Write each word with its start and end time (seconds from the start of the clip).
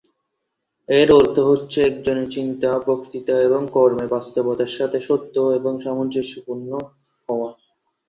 এর 0.89 1.09
অর্থ 1.11 1.35
হচ্ছে 1.49 1.79
একজনের 1.81 2.27
চিন্তা, 2.29 2.69
বক্তৃতা 2.87 3.35
এবং 3.41 3.61
কর্মে 3.71 4.05
বাস্তবতার 4.07 4.71
সাথে 4.77 4.97
সত্য 4.99 5.35
এবং 5.57 5.73
সামঞ্জস্যপূর্ণ 5.79 6.69
হওয়া। 7.29 7.49